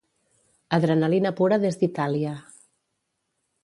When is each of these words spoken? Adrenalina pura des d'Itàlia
Adrenalina 0.77 1.33
pura 1.43 1.61
des 1.67 1.81
d'Itàlia 1.85 2.37